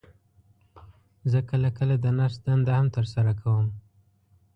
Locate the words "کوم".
3.41-3.67